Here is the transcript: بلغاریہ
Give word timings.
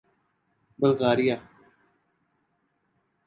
بلغاریہ 0.79 1.35